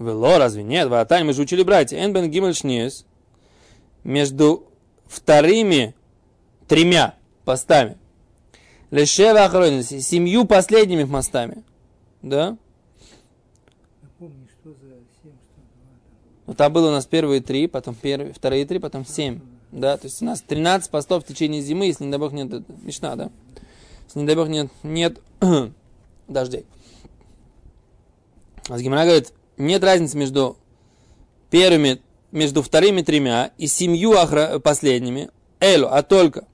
Вело, 0.00 0.38
разве 0.38 0.64
нет? 0.64 0.88
Ватань, 0.88 1.24
мы 1.24 1.32
же 1.32 1.42
учили 1.42 1.62
братья. 1.62 2.04
Энбен 2.04 2.28
гимель 2.28 2.54
шниес. 2.54 3.06
Между 4.02 4.67
вторыми 5.08 5.94
тремя 6.66 7.14
постами. 7.44 7.96
Лешева 8.90 9.44
охранности, 9.44 10.00
семью 10.00 10.44
последними 10.44 11.04
постами. 11.04 11.64
Да? 12.22 12.56
Напомни, 14.02 14.48
что 14.60 14.70
за 14.70 14.96
7, 15.22 15.30
что 15.30 15.30
Ну, 16.46 16.54
там 16.54 16.72
было 16.72 16.88
у 16.88 16.92
нас 16.92 17.06
первые 17.06 17.40
три, 17.40 17.66
потом 17.66 17.94
первые, 17.94 18.32
вторые 18.32 18.64
три, 18.66 18.78
потом 18.78 19.04
семь. 19.04 19.40
Да, 19.70 19.98
то 19.98 20.06
есть 20.06 20.22
у 20.22 20.24
нас 20.24 20.40
13 20.40 20.90
постов 20.90 21.24
в 21.24 21.26
течение 21.26 21.60
зимы, 21.60 21.86
если, 21.86 22.04
не 22.04 22.10
дай 22.10 22.18
бог, 22.18 22.32
нет 22.32 22.50
мечта, 22.82 23.16
да? 23.16 23.30
Если, 24.06 24.20
не 24.20 24.26
дай 24.26 24.34
бог, 24.34 24.48
нет, 24.48 24.70
нет 24.82 25.18
дождей. 26.28 26.64
А 28.68 28.78
Гимара 28.78 29.04
говорит, 29.04 29.32
нет 29.58 29.82
разницы 29.84 30.16
между 30.16 30.56
первыми 31.50 32.00
между 32.30 32.62
вторыми 32.62 33.02
тремя 33.02 33.52
и 33.58 33.66
семью 33.66 34.12
охра... 34.12 34.58
последними, 34.58 35.30
элю, 35.60 35.92
а 35.92 36.02
только. 36.02 36.46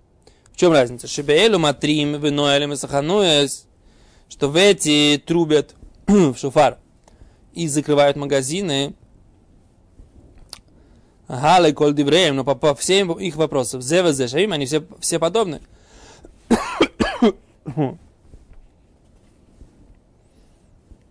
В 0.52 0.56
чем 0.56 0.72
разница? 0.72 1.08
Шебеэлю 1.08 1.58
матрим, 1.58 2.20
виноэлем 2.20 2.72
и 2.72 2.76
сахануэс, 2.76 3.66
что 4.28 4.48
в 4.48 4.56
эти 4.56 5.22
трубят 5.24 5.74
в 6.06 6.36
шуфар 6.36 6.78
и 7.52 7.68
закрывают 7.68 8.16
магазины, 8.16 8.94
Галай 11.28 11.72
коль 11.72 11.94
дивреем, 11.94 12.36
но 12.36 12.44
по, 12.44 12.54
по 12.54 12.74
всем 12.74 13.12
их 13.12 13.36
вопросам. 13.36 13.80
Зева 13.80 14.12
зешавим, 14.12 14.52
они 14.52 14.66
все, 14.66 14.84
все 15.00 15.18
подобны. 15.18 15.62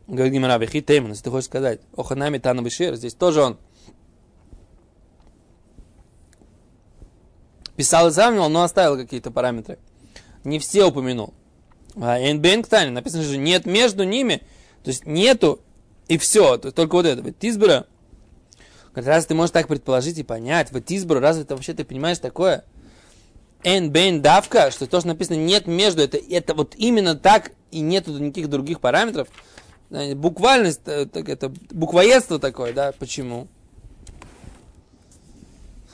Говорит 0.08 0.34
Гимара, 0.34 0.60
ты 0.60 1.02
хочешь 1.32 1.46
сказать, 1.46 1.82
оханами 1.98 2.38
тана 2.38 2.62
бешир, 2.62 2.96
здесь 2.96 3.16
тоже 3.16 3.42
он 3.42 3.58
Писал 7.76 8.08
и 8.08 8.12
сравнивал, 8.12 8.50
но 8.50 8.64
оставил 8.64 8.98
какие-то 8.98 9.32
параметры. 9.32 9.80
Не 10.44 10.60
все 10.60 10.86
упомянул. 10.86 11.34
А 11.96 12.20
Энбенктани 12.20 12.90
написано, 12.90 13.24
что 13.24 13.38
нет 13.38 13.66
между 13.66 14.04
ними, 14.04 14.42
то 14.84 14.90
есть 14.90 15.06
нету 15.06 15.62
и 16.08 16.18
все, 16.18 16.58
то 16.58 16.68
есть 16.68 16.76
только 16.76 16.94
вот 16.94 17.06
это. 17.06 17.22
Вот 17.22 17.38
Тизбера, 17.38 17.88
как 18.94 19.06
раз 19.06 19.26
ты 19.26 19.36
можешь 19.36 19.52
так 19.52 19.68
предположить 19.68 20.18
и 20.18 20.24
понять, 20.24 20.72
вот 20.72 20.86
Тизбера, 20.86 21.20
разве 21.20 21.44
ты 21.44 21.56
вообще 21.56 21.74
ты 21.74 21.84
понимаешь 21.84 22.20
такое? 22.20 22.64
Эн 23.64 23.90
бен 23.90 24.22
давка, 24.22 24.72
что 24.72 24.88
то, 24.88 25.00
что 25.00 25.08
написано 25.08 25.38
нет 25.38 25.68
между, 25.68 26.02
это, 26.02 26.18
это 26.18 26.54
вот 26.54 26.76
именно 26.76 27.16
так 27.16 27.52
и 27.72 27.80
нету 27.80 28.12
никаких 28.18 28.50
других 28.50 28.82
параметров. 28.82 29.28
Буквальность, 29.90 30.82
э, 30.86 31.06
так 31.06 31.30
это 31.30 31.54
буквоедство 31.72 32.40
такое, 32.40 32.74
да, 32.74 32.92
почему? 32.98 33.48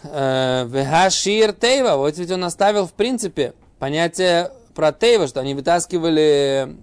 Э, 0.03 0.65
Вехашир 0.67 1.53
Тейва, 1.53 1.97
вот 1.97 2.17
ведь 2.17 2.31
он 2.31 2.43
оставил 2.43 2.85
в 2.85 2.93
принципе 2.93 3.53
понятие 3.79 4.51
про 4.73 4.93
Тейва, 4.93 5.27
что 5.27 5.41
они 5.41 5.53
вытаскивали 5.53 6.77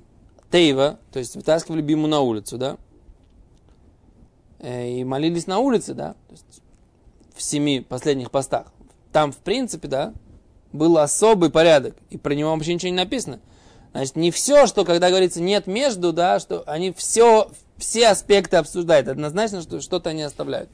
Тейва, 0.51 0.99
то 1.13 1.19
есть 1.19 1.35
вытаскивали 1.35 1.81
Биму 1.81 2.07
на 2.09 2.21
улицу, 2.21 2.59
да, 2.59 2.77
э, 4.59 4.91
и 4.91 5.05
молились 5.05 5.47
на 5.47 5.61
улице, 5.61 5.95
да, 5.95 6.13
то 6.13 6.33
есть 6.33 6.63
в 7.35 7.43
семи 7.43 7.81
последних 7.81 8.31
постах. 8.31 8.67
Там, 9.13 9.33
в 9.33 9.39
принципе, 9.39 9.89
да, 9.89 10.13
был 10.73 10.99
особый 10.99 11.51
порядок, 11.51 11.97
и 12.11 12.19
про 12.19 12.35
него 12.35 12.51
вообще 12.51 12.75
ничего 12.75 12.91
не 12.91 12.97
написано. 12.97 13.41
Значит, 13.93 14.17
не 14.17 14.31
все, 14.31 14.67
что 14.67 14.85
когда 14.85 15.09
говорится 15.09 15.41
нет 15.41 15.67
между, 15.67 16.13
да, 16.13 16.39
что 16.39 16.65
они 16.67 16.93
все, 16.93 17.51
все 17.79 18.09
аспекты 18.09 18.59
обсуждают. 18.59 19.09
Однозначно, 19.09 19.63
что 19.63 19.81
что-то 19.81 20.11
они 20.11 20.23
оставляют. 20.23 20.69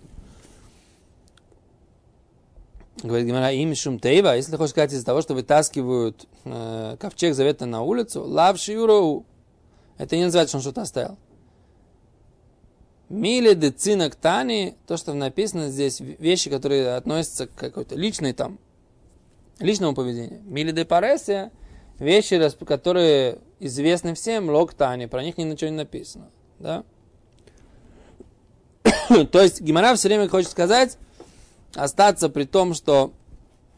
Говорит 3.02 3.26
Гимара, 3.26 3.50
им 3.50 3.74
шум 3.74 3.98
тейва, 3.98 4.36
если 4.36 4.56
хочешь 4.56 4.70
сказать 4.70 4.92
из-за 4.92 5.04
того, 5.04 5.22
что 5.22 5.34
вытаскивают 5.34 6.28
э, 6.44 6.96
ковчег 7.00 7.34
завета 7.34 7.66
на 7.66 7.82
улицу, 7.82 8.22
лав 8.22 8.58
шиуроу, 8.58 9.26
это 9.98 10.16
не 10.16 10.24
называется, 10.24 10.50
что 10.50 10.58
он 10.58 10.62
что-то 10.62 10.82
оставил. 10.82 11.18
Мили 13.08 13.54
де 13.54 13.70
цинок 13.70 14.14
тани, 14.14 14.76
то, 14.86 14.96
что 14.96 15.14
написано 15.14 15.68
здесь, 15.68 16.00
вещи, 16.00 16.48
которые 16.48 16.94
относятся 16.94 17.48
к 17.48 17.54
какой-то 17.54 17.96
личной 17.96 18.32
там, 18.32 18.58
личному 19.58 19.94
поведению. 19.94 20.40
Мили 20.44 20.70
де 20.70 20.84
паресия, 20.84 21.50
вещи, 21.98 22.38
которые 22.64 23.38
известны 23.58 24.14
всем, 24.14 24.48
лог 24.48 24.74
тани, 24.74 25.08
про 25.08 25.24
них 25.24 25.36
ничего 25.38 25.70
не 25.70 25.76
написано. 25.76 26.30
Да? 26.60 26.84
то 29.30 29.42
есть 29.42 29.60
Гимара 29.60 29.94
все 29.96 30.08
время 30.08 30.28
хочет 30.28 30.50
сказать, 30.50 30.98
остаться 31.74 32.28
при 32.28 32.44
том, 32.44 32.74
что 32.74 33.12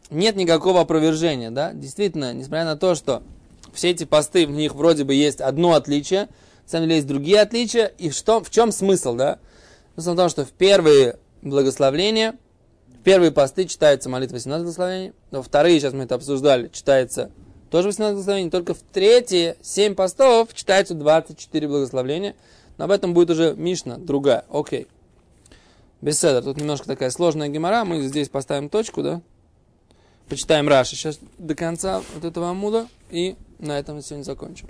нет 0.09 0.35
никакого 0.35 0.81
опровержения, 0.81 1.51
да, 1.51 1.73
действительно, 1.73 2.33
несмотря 2.33 2.65
на 2.65 2.77
то, 2.77 2.95
что 2.95 3.23
все 3.73 3.91
эти 3.91 4.03
посты, 4.03 4.47
в 4.47 4.51
них 4.51 4.75
вроде 4.75 5.03
бы 5.03 5.13
есть 5.13 5.41
одно 5.41 5.73
отличие, 5.73 6.21
на 6.21 6.69
самом 6.69 6.85
деле 6.85 6.95
есть 6.95 7.07
другие 7.07 7.41
отличия, 7.41 7.85
и 7.85 8.09
что, 8.09 8.43
в 8.43 8.49
чем 8.49 8.71
смысл, 8.71 9.15
да? 9.15 9.39
Смысл 9.93 10.13
в 10.13 10.15
том, 10.15 10.29
что 10.29 10.45
в 10.45 10.51
первые 10.51 11.19
благословления, 11.41 12.35
в 12.87 13.03
первые 13.03 13.31
посты 13.31 13.65
читается 13.65 14.09
молитва 14.09 14.35
18 14.35 14.63
благословений, 14.63 15.13
во 15.31 15.43
вторые, 15.43 15.79
сейчас 15.79 15.93
мы 15.93 16.03
это 16.03 16.15
обсуждали, 16.15 16.69
читается 16.73 17.31
тоже 17.69 17.89
18 17.89 18.15
благословений, 18.15 18.49
только 18.49 18.73
в 18.73 18.81
третьи 18.93 19.55
7 19.61 19.95
постов 19.95 20.53
читается 20.53 20.93
24 20.93 21.67
благословения, 21.67 22.35
но 22.77 22.85
об 22.85 22.91
этом 22.91 23.13
будет 23.13 23.29
уже 23.29 23.53
Мишна, 23.55 23.97
другая, 23.97 24.45
окей. 24.49 24.87
Беседа. 26.01 26.41
Тут 26.41 26.57
немножко 26.57 26.87
такая 26.87 27.09
сложная 27.09 27.47
гемора. 27.47 27.85
Мы 27.85 28.01
здесь 28.01 28.29
поставим 28.29 28.69
точку, 28.69 29.01
да? 29.01 29.21
Почитаем 30.27 30.67
Раши 30.67 30.95
сейчас 30.95 31.19
до 31.37 31.55
конца 31.55 32.01
вот 32.13 32.25
этого 32.25 32.49
амуда. 32.49 32.87
И 33.09 33.35
на 33.59 33.79
этом 33.79 34.01
сегодня 34.01 34.23
закончим. 34.23 34.67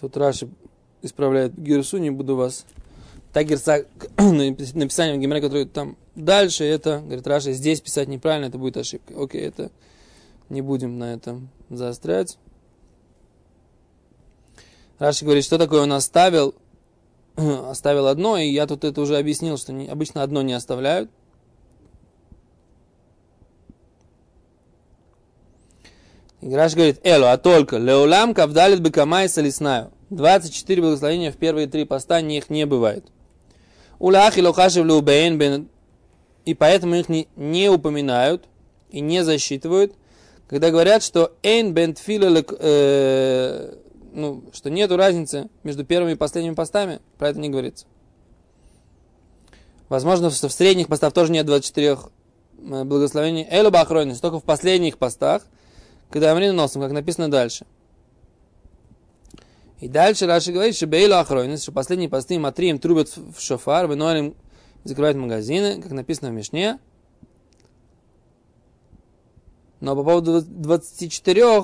Тут 0.00 0.16
Раши 0.18 0.48
исправляет 1.00 1.58
Герсу, 1.58 1.98
не 1.98 2.10
буду 2.10 2.36
вас... 2.36 2.66
Та 3.32 3.42
Герса, 3.42 3.86
написание 4.18 5.16
в 5.16 5.18
Геморе, 5.18 5.40
которое 5.40 5.64
там 5.64 5.96
дальше, 6.14 6.64
это, 6.64 7.00
говорит 7.00 7.26
Раши, 7.26 7.52
здесь 7.52 7.80
писать 7.80 8.06
неправильно, 8.08 8.46
это 8.46 8.58
будет 8.58 8.76
ошибка. 8.76 9.14
Окей, 9.20 9.40
это 9.40 9.70
не 10.48 10.62
будем 10.62 10.98
на 10.98 11.12
этом 11.12 11.48
заострять. 11.70 12.38
Раши 14.98 15.24
говорит, 15.24 15.44
что 15.44 15.58
такое 15.58 15.82
он 15.82 15.92
оставил? 15.92 16.54
оставил 17.36 18.06
одно, 18.06 18.36
и 18.36 18.48
я 18.48 18.66
тут 18.66 18.84
это 18.84 19.00
уже 19.00 19.16
объяснил, 19.18 19.58
что 19.58 19.72
не, 19.72 19.88
обычно 19.88 20.22
одно 20.22 20.42
не 20.42 20.52
оставляют. 20.52 21.10
И 26.40 26.54
Раши 26.54 26.76
говорит, 26.76 27.00
эло, 27.02 27.32
а 27.32 27.38
только, 27.38 27.78
леулам 27.78 28.34
кавдалит 28.34 28.80
бекамай 28.80 29.28
салиснаю. 29.28 29.90
24 30.10 30.82
благословения 30.82 31.32
в 31.32 31.36
первые 31.36 31.66
три 31.66 31.84
поста 31.84 32.20
них 32.20 32.50
не 32.50 32.66
бывает. 32.66 33.06
Улах 33.98 34.36
и 34.36 34.42
лохашев 34.42 34.86
бен 35.02 35.68
и 36.44 36.54
поэтому 36.54 36.96
их 36.96 37.08
не, 37.08 37.28
не 37.36 37.70
упоминают 37.70 38.44
и 38.90 39.00
не 39.00 39.24
засчитывают, 39.24 39.94
когда 40.46 40.70
говорят, 40.70 41.02
что 41.02 41.32
эйн 41.42 41.72
бен 41.72 41.94
э, 41.96 43.74
ну, 44.12 44.44
что 44.52 44.70
нету 44.70 44.96
разницы 44.96 45.48
между 45.62 45.84
первыми 45.84 46.12
и 46.12 46.16
последними 46.16 46.54
постами, 46.54 47.00
про 47.18 47.30
это 47.30 47.40
не 47.40 47.48
говорится. 47.48 47.86
Возможно, 49.88 50.30
что 50.30 50.48
в 50.48 50.52
средних 50.52 50.88
постах 50.88 51.12
тоже 51.12 51.32
нет 51.32 51.46
24 51.46 51.98
э, 52.58 52.84
благословений. 52.84 53.46
Элу 53.50 53.70
бахройнис, 53.70 54.20
только 54.20 54.40
в 54.40 54.44
последних 54.44 54.98
постах, 54.98 55.42
когда 56.10 56.32
Амрин 56.32 56.54
носом, 56.54 56.82
как 56.82 56.92
написано 56.92 57.30
дальше. 57.30 57.66
И 59.80 59.88
дальше 59.88 60.26
Раши 60.26 60.52
говорит, 60.52 60.76
что 60.76 60.86
Бейлу 60.86 61.16
Ахройнес, 61.16 61.62
что 61.62 61.72
последние 61.72 62.08
посты 62.08 62.38
Матрием 62.38 62.78
трубят 62.78 63.14
в 63.16 63.38
шофар, 63.38 63.86
Бенуалим 63.86 64.34
закрывают 64.84 65.18
магазины, 65.18 65.82
как 65.82 65.92
написано 65.92 66.30
в 66.30 66.32
Мишне. 66.32 66.78
Но 69.84 69.94
по 69.94 70.02
поводу 70.02 70.40
24 70.40 71.62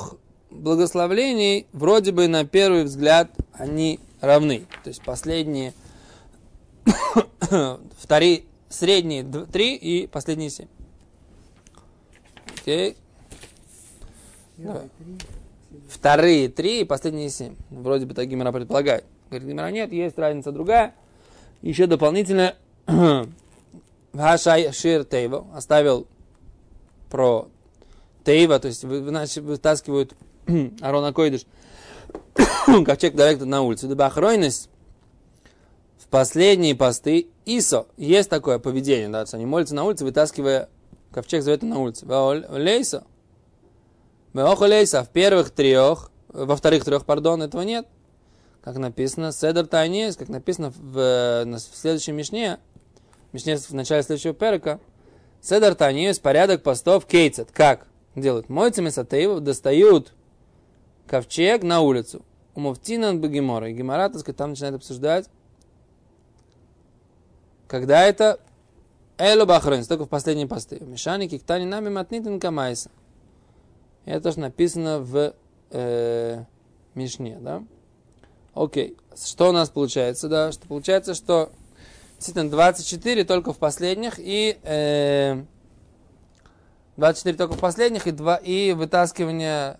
благословлений, 0.51 1.67
вроде 1.73 2.13
бы 2.13 2.29
на 2.29 2.45
первый 2.45 2.85
взгляд 2.85 3.31
они 3.55 3.99
равны. 4.21 4.67
То 4.85 4.89
есть 4.89 5.03
последние, 5.03 5.73
вторые, 7.99 8.43
средние 8.69 9.25
три 9.25 9.75
и 9.75 10.07
последние 10.07 10.51
семь. 10.51 10.67
Окей. 12.61 12.99
Давай. 14.59 14.91
Вторые 15.89 16.51
три 16.51 16.83
и 16.83 16.85
последние 16.85 17.31
семь. 17.31 17.57
Вроде 17.71 18.05
бы 18.05 18.13
так 18.13 18.29
Гимара 18.29 18.53
предполагает. 18.53 19.07
Говорит, 19.31 19.49
Гимара 19.49 19.71
нет, 19.71 19.95
есть 19.95 20.19
разница 20.19 20.53
другая. 20.53 20.95
Еще 21.63 21.87
дополнительно 21.87 22.55
Хашай 24.13 24.71
Шир 24.75 25.05
Тейва 25.05 25.47
оставил 25.55 26.07
про 27.09 27.49
Тейва, 28.31 28.61
то 28.61 28.69
есть 28.69 28.85
вытаскивают 28.85 30.15
Арона 30.81 31.13
Койдыш, 31.13 31.47
ковчег 32.87 33.17
Давекта 33.17 33.45
на 33.45 33.63
улице. 33.63 33.89
Дебахройность 33.89 34.69
в 35.99 36.07
последние 36.07 36.77
посты 36.77 37.27
Исо. 37.45 37.89
Есть 37.97 38.31
такое 38.31 38.61
поведение, 38.61 39.09
да, 39.09 39.25
они 39.33 39.47
молятся 39.47 39.75
на 39.75 39.83
улице, 39.83 40.05
вытаскивая 40.05 40.69
ковчег 41.11 41.43
Завета 41.43 41.67
на 41.67 41.81
улице. 41.81 42.07
Лейсо. 42.07 43.03
Лейса 44.33 45.03
в 45.03 45.09
первых 45.09 45.51
трех, 45.51 46.13
во 46.29 46.55
вторых 46.55 46.85
трех, 46.85 47.05
пардон, 47.05 47.43
этого 47.43 47.63
нет. 47.63 47.89
Как 48.63 48.77
написано, 48.77 49.33
Седер 49.33 49.67
Тайнес, 49.67 50.15
как 50.15 50.29
написано 50.29 50.71
в, 50.71 51.45
в 51.45 51.59
следующем 51.75 52.15
Мишне, 52.15 52.61
Мишне 53.33 53.57
в 53.57 53.73
начале 53.73 54.05
следующего 54.05 54.35
перека, 54.35 54.79
Седер 55.43 55.75
Тайнес, 55.75 56.21
порядок 56.21 56.63
постов 56.63 57.07
кейцет. 57.07 57.51
Как 57.51 57.90
делают? 58.17 58.49
Мойцы 58.49 58.83
Месатеев 58.83 59.41
достают 59.41 60.13
ковчег 61.07 61.63
на 61.63 61.81
улицу. 61.81 62.25
У 62.55 62.61
Муфтинан 62.61 63.21
Багимора. 63.21 63.71
И 63.71 63.73
Гемора, 63.73 64.09
так 64.09 64.21
сказать, 64.21 64.37
там 64.37 64.51
начинает 64.51 64.77
обсуждать, 64.77 65.29
когда 67.67 68.05
это 68.05 68.41
Элу 69.17 69.47
Бахрин, 69.47 69.85
только 69.85 70.07
в 70.07 70.09
последней 70.09 70.47
посты. 70.47 70.81
Мишани 70.81 71.29
Киктани 71.29 71.65
Нами 71.65 71.89
Матнитин 71.89 72.41
Камайса. 72.41 72.91
Это 74.07 74.23
тоже 74.25 74.41
написано 74.41 75.01
в 75.01 75.35
э, 75.71 76.45
Мишне, 76.95 77.39
да? 77.41 77.63
Окей. 78.55 78.97
Что 79.15 79.51
у 79.51 79.53
нас 79.53 79.69
получается, 79.69 80.29
да? 80.29 80.53
Что 80.53 80.67
получается, 80.67 81.15
что 81.15 81.53
действительно 82.17 82.51
24 82.51 83.25
только 83.25 83.53
в 83.53 83.59
последних 83.59 84.15
и 84.19 84.59
э, 84.63 85.45
24 87.01 87.37
только 87.37 87.55
в 87.55 87.59
последних 87.59 88.07
и, 88.07 88.11
два, 88.11 88.37
и 88.37 88.73
вытаскивание 88.73 89.79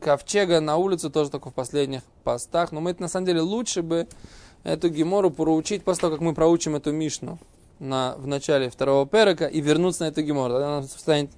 ковчега 0.00 0.60
на 0.60 0.78
улицу 0.78 1.10
тоже 1.10 1.30
только 1.30 1.50
в 1.50 1.54
последних 1.54 2.02
постах. 2.24 2.72
Но 2.72 2.80
мы 2.80 2.96
на 2.98 3.08
самом 3.08 3.26
деле 3.26 3.42
лучше 3.42 3.82
бы 3.82 4.08
эту 4.64 4.88
гемору 4.88 5.30
проучить 5.30 5.84
после 5.84 6.00
того, 6.00 6.14
как 6.14 6.22
мы 6.22 6.34
проучим 6.34 6.74
эту 6.74 6.90
Мишну 6.90 7.38
на, 7.78 8.14
в 8.16 8.26
начале 8.26 8.70
второго 8.70 9.06
перека 9.06 9.46
и 9.46 9.60
вернуться 9.60 10.04
на 10.04 10.08
эту 10.08 10.22
гемору. 10.22 10.54
Тогда 10.54 10.68
нам 10.68 10.84
станет 10.84 11.30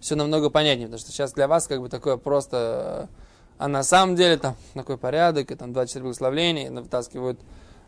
все 0.00 0.14
намного 0.14 0.48
понятнее, 0.48 0.86
потому 0.86 1.00
что 1.00 1.12
сейчас 1.12 1.34
для 1.34 1.46
вас 1.46 1.66
как 1.66 1.80
бы 1.82 1.88
такое 1.90 2.16
просто... 2.16 3.10
А 3.58 3.68
на 3.68 3.82
самом 3.82 4.16
деле 4.16 4.38
там 4.38 4.56
такой 4.72 4.96
порядок, 4.96 5.50
и 5.50 5.54
там 5.54 5.74
24 5.74 6.02
благословения, 6.02 6.70
вытаскивают, 6.70 7.38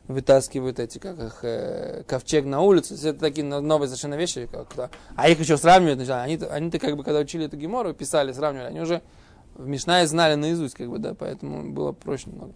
вытаскивают 0.08 0.78
эти, 0.78 0.98
как 0.98 1.18
их, 1.18 1.40
э, 1.42 2.02
ковчег 2.06 2.44
на 2.44 2.60
улицу. 2.60 2.94
Это 2.94 3.18
такие 3.18 3.44
новые 3.44 3.88
совершенно 3.88 4.14
вещи. 4.14 4.48
Как, 4.50 4.68
да. 4.76 4.90
А 5.16 5.28
их 5.28 5.40
еще 5.40 5.56
сравнивают. 5.56 6.08
Они-то, 6.08 6.52
они-то 6.52 6.78
как 6.78 6.96
бы, 6.96 7.04
когда 7.04 7.20
учили 7.20 7.46
эту 7.46 7.56
гемору, 7.56 7.94
писали, 7.94 8.32
сравнивали, 8.32 8.68
они 8.68 8.80
уже 8.80 9.02
в 9.54 9.66
Мишнае 9.66 10.06
знали 10.06 10.34
наизусть, 10.34 10.74
как 10.74 10.88
бы, 10.88 10.98
да, 10.98 11.14
поэтому 11.14 11.72
было 11.72 11.92
проще 11.92 12.30
немного. 12.30 12.52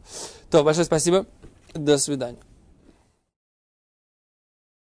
То, 0.51 0.65
большое 0.65 0.85
спасибо. 0.85 1.27
До 1.75 1.99
свидания. 1.99 2.39